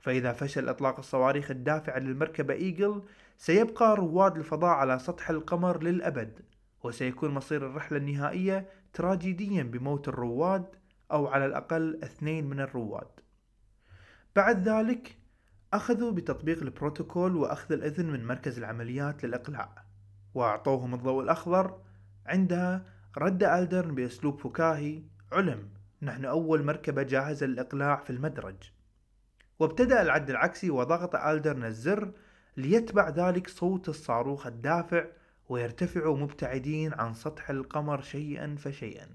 فإذا 0.00 0.32
فشل 0.32 0.68
إطلاق 0.68 0.98
الصواريخ 0.98 1.50
الدافعة 1.50 1.98
للمركبة 1.98 2.54
إيجل 2.54 3.02
سيبقى 3.38 3.96
رواد 3.96 4.36
الفضاء 4.36 4.70
على 4.70 4.98
سطح 4.98 5.30
القمر 5.30 5.82
للأبد 5.82 6.40
وسيكون 6.82 7.30
مصير 7.30 7.66
الرحلة 7.66 7.98
النهائية 7.98 8.68
تراجيديا 8.92 9.62
بموت 9.62 10.08
الرواد 10.08 10.66
أو 11.12 11.26
على 11.26 11.46
الأقل 11.46 12.00
اثنين 12.04 12.46
من 12.46 12.60
الرواد. 12.60 13.20
بعد 14.36 14.68
ذلك 14.68 15.16
أخذوا 15.72 16.12
بتطبيق 16.12 16.62
البروتوكول 16.62 17.36
وأخذ 17.36 17.72
الإذن 17.72 18.06
من 18.06 18.26
مركز 18.26 18.58
العمليات 18.58 19.24
للإقلاع 19.24 19.84
وأعطوهم 20.34 20.94
الضوء 20.94 21.22
الأخضر 21.22 21.80
عندها 22.26 22.84
رد 23.18 23.42
ألدرن 23.42 23.94
بأسلوب 23.94 24.38
فكاهي 24.38 25.02
علم 25.32 25.68
نحن 26.02 26.24
أول 26.24 26.64
مركبة 26.64 27.02
جاهزة 27.02 27.46
للإقلاع 27.46 27.96
في 27.96 28.10
المدرج. 28.10 28.56
وابتدأ 29.58 30.02
العد 30.02 30.30
العكسي 30.30 30.70
وضغط 30.70 31.16
ألدرن 31.16 31.64
الزر 31.64 32.12
ليتبع 32.56 33.08
ذلك 33.08 33.48
صوت 33.48 33.88
الصاروخ 33.88 34.46
الدافع 34.46 35.04
ويرتفعوا 35.48 36.16
مبتعدين 36.16 36.94
عن 36.94 37.14
سطح 37.14 37.50
القمر 37.50 38.00
شيئا 38.00 38.56
فشيئا. 38.58 39.08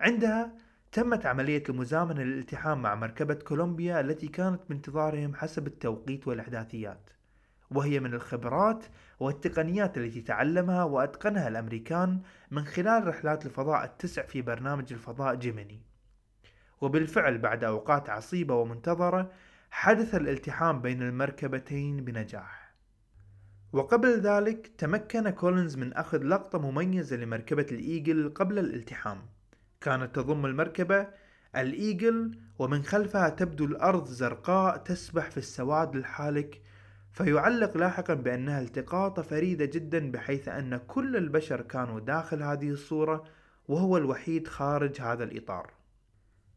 عندها 0.00 0.65
تمت 0.96 1.26
عملية 1.26 1.62
المزامنة 1.68 2.22
للالتحام 2.22 2.82
مع 2.82 2.94
مركبة 2.94 3.34
كولومبيا 3.34 4.00
التي 4.00 4.28
كانت 4.28 4.60
بانتظارهم 4.68 5.34
حسب 5.34 5.66
التوقيت 5.66 6.28
والإحداثيات. 6.28 7.10
وهي 7.70 8.00
من 8.00 8.14
الخبرات 8.14 8.84
والتقنيات 9.20 9.98
التي 9.98 10.20
تعلمها 10.20 10.84
وأتقنها 10.84 11.48
الأمريكان 11.48 12.20
من 12.50 12.64
خلال 12.64 13.06
رحلات 13.06 13.46
الفضاء 13.46 13.84
التسع 13.84 14.22
في 14.22 14.42
برنامج 14.42 14.92
الفضاء 14.92 15.34
جيميني. 15.34 15.82
وبالفعل 16.80 17.38
بعد 17.38 17.64
أوقات 17.64 18.10
عصيبة 18.10 18.54
ومنتظرة 18.54 19.30
حدث 19.70 20.14
الالتحام 20.14 20.80
بين 20.80 21.02
المركبتين 21.02 22.04
بنجاح. 22.04 22.74
وقبل 23.72 24.20
ذلك 24.20 24.72
تمكن 24.78 25.30
كولينز 25.30 25.76
من 25.76 25.92
أخذ 25.92 26.22
لقطة 26.22 26.58
مميزة 26.58 27.16
لمركبة 27.16 27.66
الإيجل 27.72 28.34
قبل 28.34 28.58
الالتحام. 28.58 29.35
كانت 29.86 30.14
تضم 30.14 30.46
المركبة 30.46 31.06
الإيجل 31.56 32.38
ومن 32.58 32.82
خلفها 32.82 33.28
تبدو 33.28 33.64
الأرض 33.64 34.06
زرقاء 34.06 34.76
تسبح 34.76 35.30
في 35.30 35.36
السواد 35.36 35.96
الحالك 35.96 36.62
فيعلق 37.12 37.76
لاحقا 37.76 38.14
بأنها 38.14 38.60
التقاطة 38.60 39.22
فريدة 39.22 39.64
جدا 39.64 40.10
بحيث 40.10 40.48
أن 40.48 40.76
كل 40.76 41.16
البشر 41.16 41.60
كانوا 41.60 42.00
داخل 42.00 42.42
هذه 42.42 42.68
الصورة 42.68 43.24
وهو 43.68 43.96
الوحيد 43.96 44.48
خارج 44.48 45.00
هذا 45.00 45.24
الإطار. 45.24 45.70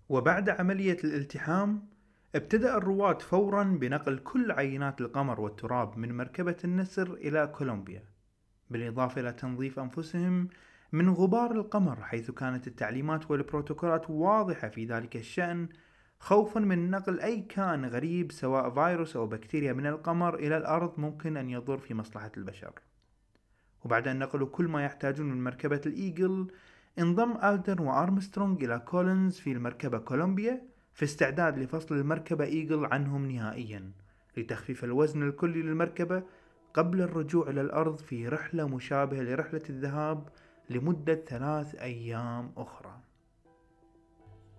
وبعد 0.09 0.49
عملية 0.49 0.97
الالتحام 1.03 1.87
ابتدأ 2.35 2.77
الرواد 2.77 3.21
فورا 3.21 3.63
بنقل 3.63 4.17
كل 4.17 4.51
عينات 4.51 5.01
القمر 5.01 5.41
والتراب 5.41 5.97
من 5.97 6.17
مركبة 6.17 6.57
النسر 6.63 7.13
إلى 7.13 7.47
كولومبيا 7.47 8.03
بالإضافة 8.69 9.21
إلى 9.21 9.33
تنظيف 9.33 9.79
أنفسهم 9.79 10.49
من 10.91 11.09
غبار 11.09 11.51
القمر 11.51 12.03
حيث 12.03 12.31
كانت 12.31 12.67
التعليمات 12.67 13.31
والبروتوكولات 13.31 14.09
واضحة 14.09 14.67
في 14.67 14.85
ذلك 14.85 15.15
الشأن 15.15 15.69
خوفا 16.19 16.59
من 16.59 16.91
نقل 16.91 17.19
أي 17.19 17.41
كائن 17.41 17.85
غريب 17.85 18.31
سواء 18.31 18.69
فيروس 18.69 19.15
أو 19.15 19.27
بكتيريا 19.27 19.73
من 19.73 19.87
القمر 19.87 20.35
إلى 20.35 20.57
الأرض 20.57 20.93
ممكن 20.99 21.37
أن 21.37 21.49
يضر 21.49 21.77
في 21.77 21.93
مصلحة 21.93 22.31
البشر. 22.37 22.73
وبعد 23.85 24.07
أن 24.07 24.19
نقلوا 24.19 24.47
كل 24.47 24.67
ما 24.67 24.85
يحتاجون 24.85 25.31
من 25.31 25.43
مركبة 25.43 25.81
الإيجل 25.85 26.51
انضم 26.99 27.37
ألدرن 27.43 27.81
وأرمسترونج 27.81 28.63
إلى 28.63 28.79
كولينز 28.79 29.39
في 29.39 29.51
المركبة 29.51 29.97
كولومبيا 29.97 30.61
في 30.93 31.05
استعداد 31.05 31.59
لفصل 31.59 31.95
المركبة 31.95 32.45
إيجل 32.45 32.85
عنهم 32.85 33.31
نهائيا 33.31 33.91
لتخفيف 34.37 34.83
الوزن 34.83 35.23
الكلي 35.23 35.61
للمركبة 35.61 36.23
قبل 36.73 37.01
الرجوع 37.01 37.49
إلى 37.49 37.61
الأرض 37.61 37.97
في 37.97 38.27
رحلة 38.27 38.67
مشابهة 38.67 39.21
لرحلة 39.21 39.61
الذهاب 39.69 40.29
لمدة 40.69 41.15
ثلاث 41.15 41.75
أيام 41.75 42.51
أخرى. 42.57 42.99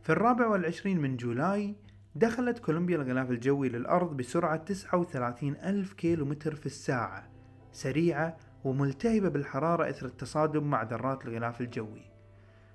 في 0.02 0.10
الرابع 0.12 0.46
والعشرين 0.46 1.00
من 1.00 1.16
July 1.16 1.76
دخلت 2.14 2.58
كولومبيا 2.58 2.96
الغلاف 2.96 3.30
الجوي 3.30 3.68
للأرض 3.68 4.16
بسرعة 4.16 4.56
39 4.56 5.56
ألف 5.56 5.92
كيلو 5.92 6.24
متر 6.24 6.54
في 6.54 6.66
الساعة 6.66 7.30
سريعة 7.72 8.36
وملتهبة 8.64 9.28
بالحرارة 9.28 9.90
إثر 9.90 10.06
التصادم 10.06 10.70
مع 10.70 10.82
ذرات 10.82 11.24
الغلاف 11.24 11.60
الجوي. 11.60 12.02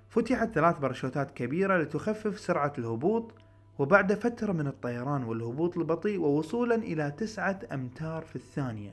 فتحت 0.08 0.52
ثلاث 0.52 0.78
باراشوتات 0.78 1.30
كبيرة 1.30 1.78
لتخفف 1.78 2.40
سرعة 2.40 2.72
الهبوط 2.78 3.34
وبعد 3.78 4.14
فترة 4.14 4.52
من 4.52 4.66
الطيران 4.66 5.24
والهبوط 5.24 5.78
البطيء 5.78 6.20
ووصولا 6.20 6.74
إلى 6.74 7.10
تسعة 7.10 7.60
أمتار 7.72 8.22
في 8.22 8.36
الثانية. 8.36 8.90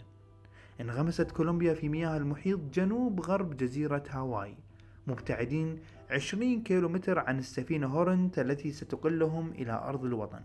انغمست 0.81 1.31
كولومبيا 1.31 1.73
في 1.73 1.89
مياه 1.89 2.17
المحيط 2.17 2.59
جنوب 2.73 3.21
غرب 3.21 3.57
جزيرة 3.57 4.03
هاواي. 4.09 4.55
مبتعدين 5.07 5.79
20 6.11 6.63
كيلومتر 6.63 7.19
عن 7.19 7.39
السفينة 7.39 7.87
هورنت 7.87 8.39
التي 8.39 8.71
ستقلهم 8.71 9.51
إلى 9.51 9.71
أرض 9.71 10.05
الوطن. 10.05 10.41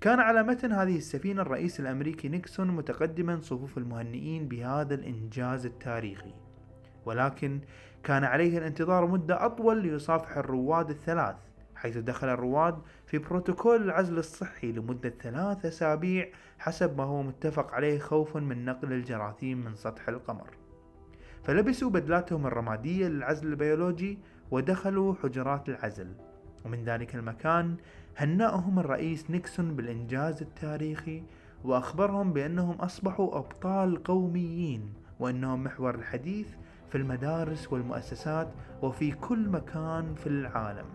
كان 0.00 0.20
على 0.20 0.42
متن 0.42 0.72
هذه 0.72 0.96
السفينة 0.96 1.42
الرئيس 1.42 1.80
الأمريكي 1.80 2.28
نيكسون 2.28 2.70
متقدما 2.70 3.40
صفوف 3.40 3.78
المهنئين 3.78 4.48
بهذا 4.48 4.94
الإنجاز 4.94 5.66
التاريخي. 5.66 6.34
ولكن 7.06 7.60
كان 8.02 8.24
عليه 8.24 8.58
الانتظار 8.58 9.06
مدة 9.06 9.46
أطول 9.46 9.82
ليصافح 9.82 10.36
الرواد 10.36 10.90
الثلاث. 10.90 11.36
حيث 11.78 11.96
دخل 11.96 12.28
الرواد 12.28 12.78
في 13.06 13.18
بروتوكول 13.18 13.82
العزل 13.82 14.18
الصحي 14.18 14.72
لمدة 14.72 15.12
ثلاث 15.22 15.66
أسابيع 15.66 16.28
حسب 16.58 16.98
ما 16.98 17.04
هو 17.04 17.22
متفق 17.22 17.74
عليه 17.74 17.98
خوفا 17.98 18.40
من 18.40 18.64
نقل 18.64 18.92
الجراثيم 18.92 19.64
من 19.64 19.74
سطح 19.74 20.08
القمر. 20.08 20.50
فلبسوا 21.44 21.90
بدلاتهم 21.90 22.46
الرمادية 22.46 23.08
للعزل 23.08 23.46
البيولوجي 23.46 24.18
ودخلوا 24.50 25.14
حجرات 25.22 25.68
العزل. 25.68 26.12
ومن 26.64 26.84
ذلك 26.84 27.14
المكان 27.14 27.76
هنأهم 28.16 28.78
الرئيس 28.78 29.30
نيكسون 29.30 29.76
بالإنجاز 29.76 30.42
التاريخي 30.42 31.22
وأخبرهم 31.64 32.32
بأنهم 32.32 32.74
أصبحوا 32.76 33.38
أبطال 33.38 34.02
قوميين 34.02 34.92
وأنهم 35.20 35.64
محور 35.64 35.94
الحديث 35.94 36.48
في 36.88 36.98
المدارس 36.98 37.72
والمؤسسات 37.72 38.48
وفي 38.82 39.12
كل 39.12 39.48
مكان 39.48 40.14
في 40.14 40.26
العالم. 40.26 40.86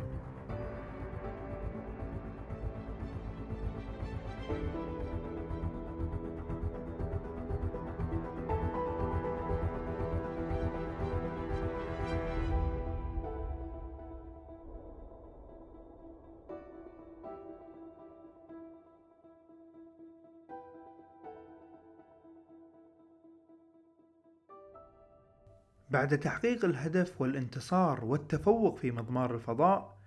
بعد 25.93 26.19
تحقيق 26.19 26.65
الهدف 26.65 27.21
والانتصار 27.21 28.05
والتفوق 28.05 28.77
في 28.77 28.91
مضمار 28.91 29.35
الفضاء 29.35 29.97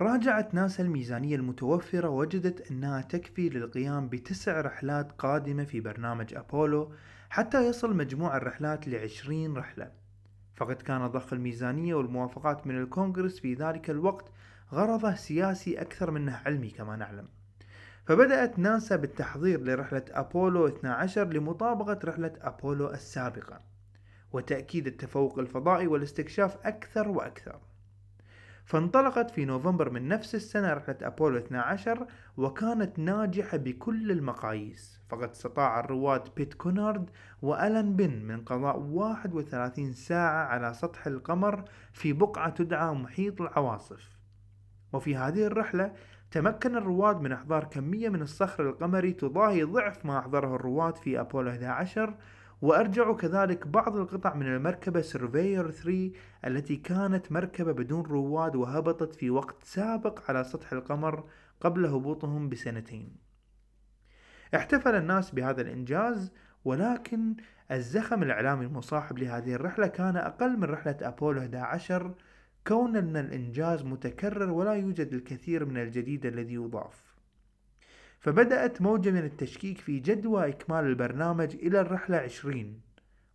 راجعت 0.00 0.54
ناسا 0.54 0.82
الميزانية 0.82 1.36
المتوفرة 1.36 2.08
وجدت 2.08 2.70
أنها 2.70 3.00
تكفي 3.00 3.48
للقيام 3.48 4.08
بتسع 4.08 4.60
رحلات 4.60 5.12
قادمة 5.12 5.64
في 5.64 5.80
برنامج 5.80 6.34
أبولو 6.34 6.92
حتى 7.30 7.66
يصل 7.68 7.96
مجموع 7.96 8.36
الرحلات 8.36 8.88
لعشرين 8.88 9.56
رحلة. 9.56 9.90
فقد 10.56 10.76
كان 10.82 11.06
ضخ 11.06 11.32
الميزانية 11.32 11.94
والموافقات 11.94 12.66
من 12.66 12.78
الكونغرس 12.78 13.40
في 13.40 13.54
ذلك 13.54 13.90
الوقت 13.90 14.32
غرضه 14.72 15.14
سياسي 15.14 15.80
أكثر 15.80 16.10
منه 16.10 16.40
علمي 16.46 16.70
كما 16.70 16.96
نعلم. 16.96 17.28
فبدأت 18.06 18.58
ناسا 18.58 18.96
بالتحضير 18.96 19.60
لرحلة 19.60 20.04
أبولو 20.10 20.66
12 20.66 21.28
لمطابقة 21.32 21.98
رحلة 22.04 22.32
أبولو 22.40 22.90
السابقة. 22.90 23.67
وتأكيد 24.32 24.86
التفوق 24.86 25.38
الفضائي 25.38 25.86
والاستكشاف 25.86 26.56
أكثر 26.66 27.08
وأكثر. 27.08 27.58
فانطلقت 28.64 29.30
في 29.30 29.44
نوفمبر 29.44 29.90
من 29.90 30.08
نفس 30.08 30.34
السنة 30.34 30.72
رحلة 30.72 30.96
أبولو 31.02 31.38
12 31.38 32.06
وكانت 32.36 32.98
ناجحة 32.98 33.56
بكل 33.56 34.10
المقاييس. 34.10 35.00
فقد 35.08 35.30
استطاع 35.30 35.80
الرواد 35.80 36.34
بيت 36.36 36.54
كونارد 36.54 37.10
وألان 37.42 37.96
بن 37.96 38.22
من 38.22 38.44
قضاء 38.44 38.78
31 38.78 39.92
ساعة 39.92 40.44
على 40.44 40.74
سطح 40.74 41.06
القمر 41.06 41.64
في 41.92 42.12
بقعة 42.12 42.50
تدعى 42.50 42.94
محيط 42.94 43.40
العواصف. 43.40 44.18
وفي 44.92 45.16
هذه 45.16 45.46
الرحلة 45.46 45.92
تمكن 46.30 46.76
الرواد 46.76 47.20
من 47.20 47.32
إحضار 47.32 47.64
كمية 47.64 48.08
من 48.08 48.22
الصخر 48.22 48.68
القمري 48.68 49.12
تضاهي 49.12 49.62
ضعف 49.62 50.06
ما 50.06 50.18
أحضره 50.18 50.56
الرواد 50.56 50.96
في 50.96 51.20
أبولو 51.20 51.50
11 51.50 52.14
وأرجعوا 52.62 53.16
كذلك 53.16 53.66
بعض 53.66 53.96
القطع 53.96 54.34
من 54.34 54.46
المركبة 54.46 55.00
سيرفير 55.00 55.70
3 55.70 56.10
التي 56.44 56.76
كانت 56.76 57.32
مركبة 57.32 57.72
بدون 57.72 58.02
رواد 58.02 58.56
وهبطت 58.56 59.14
في 59.14 59.30
وقت 59.30 59.64
سابق 59.64 60.30
على 60.30 60.44
سطح 60.44 60.72
القمر 60.72 61.24
قبل 61.60 61.86
هبوطهم 61.86 62.48
بسنتين. 62.48 63.16
احتفل 64.54 64.94
الناس 64.94 65.30
بهذا 65.30 65.60
الإنجاز 65.60 66.32
ولكن 66.64 67.36
الزخم 67.70 68.22
الإعلامي 68.22 68.64
المصاحب 68.64 69.18
لهذه 69.18 69.54
الرحلة 69.54 69.86
كان 69.86 70.16
أقل 70.16 70.56
من 70.56 70.64
رحلة 70.64 70.96
أبولو 71.02 71.40
11 71.40 72.14
كون 72.66 72.96
أن 72.96 73.16
الإنجاز 73.16 73.84
متكرر 73.84 74.50
ولا 74.50 74.72
يوجد 74.72 75.12
الكثير 75.12 75.64
من 75.64 75.76
الجديد 75.76 76.26
الذي 76.26 76.54
يضاف. 76.54 77.07
فبدأت 78.20 78.82
موجة 78.82 79.10
من 79.10 79.24
التشكيك 79.24 79.78
في 79.78 79.98
جدوى 79.98 80.48
إكمال 80.48 80.84
البرنامج 80.84 81.54
إلى 81.54 81.80
الرحلة 81.80 82.16
20 82.16 82.80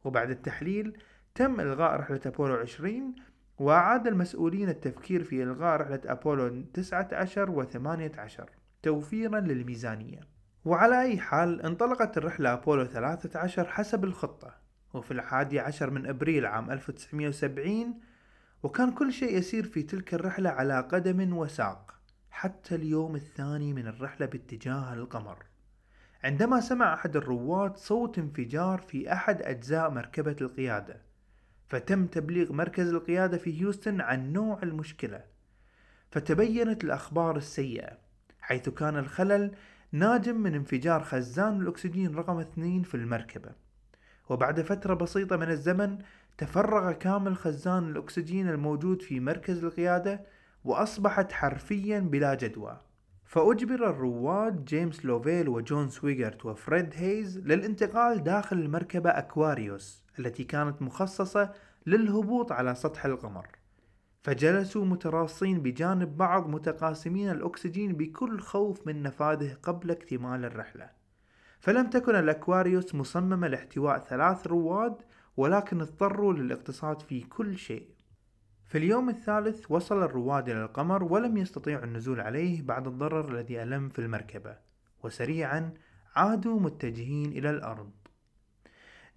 وبعد 0.03 0.29
التحليل 0.29 0.97
تم 1.35 1.59
إلغاء 1.59 1.95
رحلة 1.95 2.21
أبولو 2.25 2.55
20 2.55 3.15
وأعاد 3.59 4.07
المسؤولين 4.07 4.69
التفكير 4.69 5.23
في 5.23 5.43
إلغاء 5.43 5.81
رحلة 5.81 6.01
أبولو 6.05 6.63
19 6.73 7.51
و 7.51 7.63
18 7.63 8.49
توفيرا 8.83 9.39
للميزانية. 9.39 10.19
وعلى 10.65 11.01
أي 11.01 11.17
حال 11.17 11.61
انطلقت 11.61 12.17
الرحلة 12.17 12.53
أبولو 12.53 12.85
13 12.85 13.67
حسب 13.67 14.03
الخطة 14.03 14.55
وفي 14.93 15.11
الحادي 15.11 15.59
عشر 15.59 15.89
من 15.89 16.05
أبريل 16.05 16.45
عام 16.45 16.71
1970 16.71 17.99
وكان 18.63 18.91
كل 18.91 19.13
شيء 19.13 19.37
يسير 19.37 19.63
في 19.63 19.83
تلك 19.83 20.13
الرحلة 20.13 20.49
على 20.49 20.79
قدم 20.79 21.37
وساق. 21.37 21.99
حتى 22.33 22.75
اليوم 22.75 23.15
الثاني 23.15 23.73
من 23.73 23.87
الرحلة 23.87 24.25
باتجاه 24.25 24.93
القمر. 24.93 25.37
عندما 26.23 26.59
سمع 26.61 26.93
أحد 26.93 27.15
الرواد 27.15 27.77
صوت 27.77 28.19
انفجار 28.19 28.77
في 28.77 29.13
أحد 29.13 29.41
أجزاء 29.41 29.89
مركبة 29.89 30.35
القيادة 30.41 31.01
فتم 31.67 32.05
تبليغ 32.07 32.53
مركز 32.53 32.89
القيادة 32.89 33.37
في 33.37 33.61
هيوستن 33.61 34.01
عن 34.01 34.33
نوع 34.33 34.59
المشكلة. 34.63 35.23
فتبينت 36.11 36.83
الأخبار 36.83 37.37
السيئة 37.37 37.97
حيث 38.41 38.69
كان 38.69 38.97
الخلل 38.97 39.55
ناجم 39.91 40.35
من 40.35 40.55
انفجار 40.55 41.03
خزان 41.03 41.61
الأكسجين 41.61 42.15
رقم 42.15 42.39
اثنين 42.39 42.83
في 42.83 42.95
المركبة. 42.95 43.51
وبعد 44.29 44.61
فترة 44.61 44.93
بسيطة 44.93 45.37
من 45.37 45.49
الزمن 45.49 45.97
تفرغ 46.37 46.91
كامل 46.91 47.37
خزان 47.37 47.89
الأكسجين 47.89 48.49
الموجود 48.49 49.01
في 49.01 49.19
مركز 49.19 49.63
القيادة 49.63 50.32
وأصبحت 50.63 51.31
حرفيا 51.31 51.99
بلا 51.99 52.33
جدوى. 52.33 52.79
فأجبر 53.25 53.89
الرواد 53.89 54.65
جيمس 54.65 55.05
لوفيل 55.05 55.49
وجون 55.49 55.89
سويغرت 55.89 56.45
وفريد 56.45 56.89
هيز 56.93 57.37
للانتقال 57.39 58.23
داخل 58.23 58.59
المركبة 58.59 59.09
أكواريوس 59.09 60.03
التي 60.19 60.43
كانت 60.43 60.81
مخصصة 60.81 61.53
للهبوط 61.85 62.51
على 62.51 62.75
سطح 62.75 63.05
القمر. 63.05 63.47
فجلسوا 64.23 64.85
متراصين 64.85 65.59
بجانب 65.59 66.17
بعض 66.17 66.49
متقاسمين 66.49 67.31
الأكسجين 67.31 67.93
بكل 67.93 68.39
خوف 68.39 68.87
من 68.87 69.03
نفاده 69.03 69.57
قبل 69.63 69.91
اكتمال 69.91 70.45
الرحلة. 70.45 70.89
فلم 71.59 71.89
تكن 71.89 72.15
الأكواريوس 72.15 72.95
مصممة 72.95 73.47
لاحتواء 73.47 73.99
ثلاث 73.99 74.47
رواد 74.47 74.95
ولكن 75.37 75.81
اضطروا 75.81 76.33
للاقتصاد 76.33 77.01
في 77.01 77.21
كل 77.21 77.57
شيء. 77.57 77.92
في 78.65 78.77
اليوم 78.77 79.09
الثالث 79.09 79.71
وصل 79.71 80.03
الرواد 80.03 80.49
إلى 80.49 80.63
القمر 80.63 81.03
ولم 81.03 81.37
يستطيعوا 81.37 81.83
النزول 81.83 82.19
عليه 82.19 82.61
بعد 82.61 82.87
الضرر 82.87 83.31
الذي 83.31 83.63
ألم 83.63 83.89
في 83.89 83.99
المركبة 83.99 84.57
وسريعا 85.03 85.73
عادوا 86.15 86.59
متجهين 86.59 87.31
إلى 87.31 87.49
الأرض. 87.49 87.91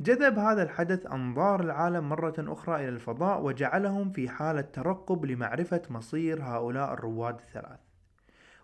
جذب 0.00 0.38
هذا 0.38 0.62
الحدث 0.62 1.06
أنظار 1.06 1.60
العالم 1.60 2.08
مرة 2.08 2.34
أخرى 2.38 2.74
إلى 2.76 2.88
الفضاء 2.88 3.42
وجعلهم 3.42 4.10
في 4.10 4.28
حالة 4.28 4.60
ترقب 4.60 5.24
لمعرفة 5.24 5.82
مصير 5.90 6.42
هؤلاء 6.42 6.92
الرواد 6.92 7.34
الثلاث. 7.34 7.80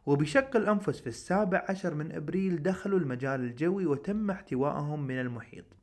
وبشق 0.07 0.57
الأنفس 0.57 1.01
في 1.01 1.07
السابع 1.07 1.65
عشر 1.69 1.95
من 1.95 2.13
أبريل 2.13 2.63
دخلوا 2.63 2.99
المجال 2.99 3.41
الجوي 3.41 3.87
وتم 3.87 4.31
احتوائهم 4.31 5.07
من 5.07 5.21
المحيط. 5.21 5.82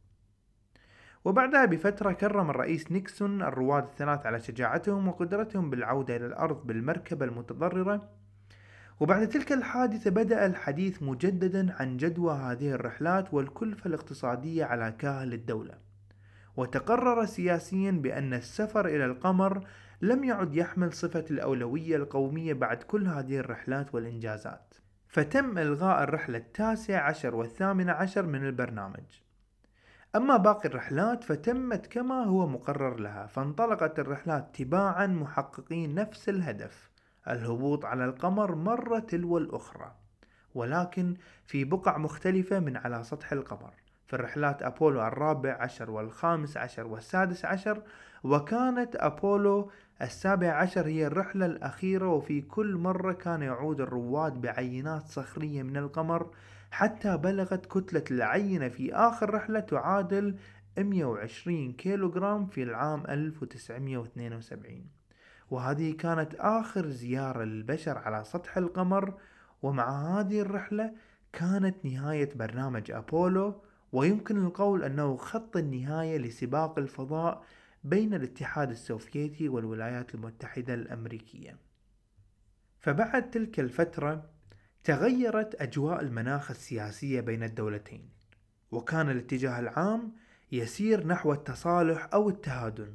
وبعدها 1.25 1.65
بفترة 1.65 2.11
كرم 2.11 2.49
الرئيس 2.49 2.91
نيكسون 2.91 3.41
الرواد 3.41 3.83
الثلاث 3.83 4.25
على 4.25 4.39
شجاعتهم 4.39 5.07
وقدرتهم 5.07 5.69
بالعودة 5.69 6.15
إلى 6.15 6.25
الأرض 6.25 6.67
بالمركبة 6.67 7.25
المتضررة. 7.25 8.09
وبعد 8.99 9.29
تلك 9.29 9.51
الحادثة 9.51 10.09
بدأ 10.09 10.45
الحديث 10.45 11.03
مجددا 11.03 11.75
عن 11.79 11.97
جدوى 11.97 12.33
هذه 12.33 12.71
الرحلات 12.71 13.33
والكلفة 13.33 13.87
الاقتصادية 13.87 14.65
على 14.65 14.91
كاهل 14.91 15.33
الدولة. 15.33 15.73
وتقرر 16.57 17.25
سياسيا 17.25 17.91
بأن 17.91 18.33
السفر 18.33 18.85
إلى 18.85 19.05
القمر 19.05 19.63
لم 20.01 20.23
يعد 20.23 20.55
يحمل 20.55 20.93
صفة 20.93 21.25
الأولوية 21.31 21.95
القومية 21.95 22.53
بعد 22.53 22.83
كل 22.83 23.07
هذه 23.07 23.37
الرحلات 23.37 23.95
والإنجازات. 23.95 24.73
فتم 25.07 25.57
إلغاء 25.57 26.03
الرحلة 26.03 26.37
التاسع 26.37 27.03
عشر 27.03 27.35
والثامنة 27.35 27.91
عشر 27.91 28.25
من 28.25 28.45
البرنامج. 28.45 29.28
أما 30.15 30.37
باقي 30.37 30.69
الرحلات 30.69 31.23
فتمت 31.23 31.87
كما 31.87 32.23
هو 32.23 32.47
مقرر 32.47 32.99
لها 32.99 33.25
فانطلقت 33.25 33.99
الرحلات 33.99 34.55
تباعا 34.55 35.07
محققين 35.07 35.95
نفس 35.95 36.29
الهدف 36.29 36.89
الهبوط 37.27 37.85
على 37.85 38.05
القمر 38.05 38.55
مرة 38.55 38.99
تلو 38.99 39.37
الأخرى. 39.37 39.95
ولكن 40.55 41.15
في 41.45 41.63
بقع 41.63 41.97
مختلفة 41.97 42.59
من 42.59 42.77
على 42.77 43.03
سطح 43.03 43.31
القمر 43.31 43.73
في 44.07 44.15
الرحلات 44.15 44.63
أبولو 44.63 45.01
الرابع 45.07 45.57
عشر 45.61 45.91
والخامس 45.91 46.57
عشر 46.57 46.87
والسادس 46.87 47.45
عشر 47.45 47.81
وكانت 48.23 48.95
أبولو 48.95 49.71
السابع 50.01 50.53
عشر 50.53 50.87
هي 50.87 51.07
الرحلة 51.07 51.45
الأخيرة 51.45 52.07
وفي 52.09 52.41
كل 52.41 52.75
مرة 52.75 53.13
كان 53.13 53.41
يعود 53.41 53.81
الرواد 53.81 54.41
بعينات 54.41 55.07
صخرية 55.07 55.63
من 55.63 55.77
القمر 55.77 56.29
حتى 56.71 57.17
بلغت 57.17 57.65
كتلة 57.65 58.03
العينة 58.11 58.67
في 58.67 58.93
آخر 58.93 59.33
رحلة 59.33 59.59
تعادل 59.59 60.35
120 60.77 61.73
كيلوغرام 61.73 62.47
في 62.47 62.63
العام 62.63 63.05
1972 63.09 64.85
وهذه 65.51 65.93
كانت 65.93 66.35
آخر 66.35 66.87
زيارة 66.89 67.43
للبشر 67.43 67.97
على 67.97 68.23
سطح 68.23 68.57
القمر 68.57 69.13
ومع 69.61 70.19
هذه 70.19 70.41
الرحلة 70.41 70.93
كانت 71.33 71.85
نهاية 71.85 72.29
برنامج 72.35 72.91
أبولو 72.91 73.61
ويمكن 73.91 74.45
القول 74.45 74.83
أنه 74.83 75.17
خط 75.17 75.57
النهاية 75.57 76.17
لسباق 76.17 76.79
الفضاء 76.79 77.43
بين 77.83 78.13
الاتحاد 78.13 78.69
السوفيتي 78.71 79.49
والولايات 79.49 80.15
المتحدة 80.15 80.73
الأمريكية. 80.73 81.57
فبعد 82.79 83.29
تلك 83.29 83.59
الفترة 83.59 84.29
تغيرت 84.83 85.61
أجواء 85.61 86.01
المناخ 86.01 86.51
السياسية 86.51 87.21
بين 87.21 87.43
الدولتين 87.43 88.09
وكان 88.71 89.09
الاتجاه 89.09 89.59
العام 89.59 90.11
يسير 90.51 91.07
نحو 91.07 91.33
التصالح 91.33 92.09
أو 92.13 92.29
التهادن 92.29 92.93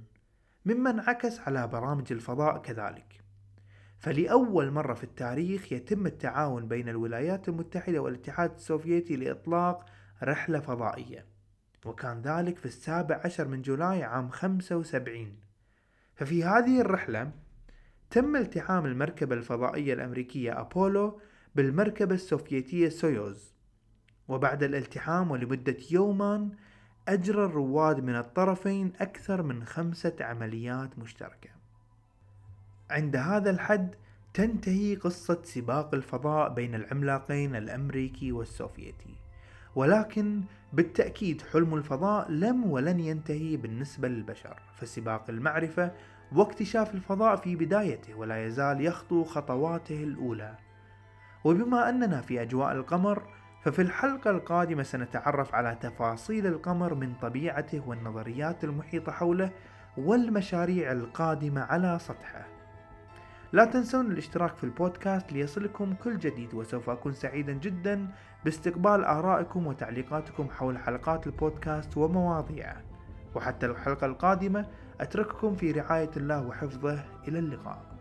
مما 0.64 0.90
انعكس 0.90 1.40
على 1.40 1.68
برامج 1.68 2.12
الفضاء 2.12 2.58
كذلك. 2.58 3.24
فلأول 3.98 4.70
مرة 4.70 4.94
في 4.94 5.04
التاريخ 5.04 5.72
يتم 5.72 6.06
التعاون 6.06 6.68
بين 6.68 6.88
الولايات 6.88 7.48
المتحدة 7.48 7.98
والاتحاد 7.98 8.54
السوفيتي 8.54 9.16
لإطلاق 9.16 9.86
رحلة 10.22 10.60
فضائية 10.60 11.26
وكان 11.84 12.22
ذلك 12.22 12.58
في 12.58 12.66
السابع 12.66 13.20
عشر 13.24 13.48
من 13.48 13.62
جولاي 13.62 14.02
عام 14.02 14.28
75 14.28 15.36
ففي 16.14 16.44
هذه 16.44 16.80
الرحلة 16.80 17.30
تم 18.10 18.36
التحام 18.36 18.86
المركبة 18.86 19.34
الفضائية 19.34 19.94
الأمريكية 19.94 20.60
أبولو 20.60 21.20
بالمركبة 21.54 22.14
السوفيتية 22.14 22.88
سويوز. 22.88 23.54
وبعد 24.28 24.62
الالتحام 24.62 25.30
ولمدة 25.30 25.76
يومان 25.90 26.50
أجرى 27.08 27.44
الرواد 27.44 28.00
من 28.00 28.16
الطرفين 28.16 28.92
أكثر 29.00 29.42
من 29.42 29.64
خمسة 29.64 30.16
عمليات 30.20 30.98
مشتركة. 30.98 31.50
عند 32.90 33.16
هذا 33.16 33.50
الحد 33.50 33.94
تنتهي 34.34 34.94
قصة 34.94 35.42
سباق 35.44 35.94
الفضاء 35.94 36.54
بين 36.54 36.74
العملاقين 36.74 37.56
الأمريكي 37.56 38.32
والسوفيتي. 38.32 39.14
ولكن 39.74 40.42
بالتأكيد 40.72 41.42
حلم 41.42 41.74
الفضاء 41.74 42.30
لم 42.30 42.64
ولن 42.64 43.00
ينتهي 43.00 43.56
بالنسبة 43.56 44.08
للبشر. 44.08 44.62
فسباق 44.76 45.30
المعرفة 45.30 45.92
واكتشاف 46.32 46.94
الفضاء 46.94 47.36
في 47.36 47.56
بدايته 47.56 48.14
ولا 48.14 48.46
يزال 48.46 48.80
يخطو 48.80 49.24
خطواته 49.24 50.04
الأولى. 50.04 50.63
وبما 51.44 51.88
أننا 51.88 52.20
في 52.20 52.42
أجواء 52.42 52.72
القمر 52.72 53.22
ففي 53.62 53.82
الحلقة 53.82 54.30
القادمة 54.30 54.82
سنتعرف 54.82 55.54
على 55.54 55.76
تفاصيل 55.80 56.46
القمر 56.46 56.94
من 56.94 57.14
طبيعته 57.22 57.82
والنظريات 57.88 58.64
المحيطة 58.64 59.12
حوله 59.12 59.50
والمشاريع 59.96 60.92
القادمة 60.92 61.60
على 61.60 61.98
سطحه. 62.00 62.46
لا 63.52 63.64
تنسون 63.64 64.06
الاشتراك 64.06 64.56
في 64.56 64.64
البودكاست 64.64 65.32
ليصلكم 65.32 65.94
كل 65.94 66.18
جديد 66.18 66.54
وسوف 66.54 66.90
أكون 66.90 67.12
سعيدا 67.12 67.52
جدا 67.52 68.08
باستقبال 68.44 69.04
آرائكم 69.04 69.66
وتعليقاتكم 69.66 70.48
حول 70.50 70.78
حلقات 70.78 71.26
البودكاست 71.26 71.96
ومواضيعه. 71.96 72.82
وحتى 73.34 73.66
الحلقة 73.66 74.06
القادمة 74.06 74.66
أترككم 75.00 75.54
في 75.54 75.72
رعاية 75.72 76.10
الله 76.16 76.46
وحفظه. 76.46 77.04
إلى 77.28 77.38
اللقاء. 77.38 77.93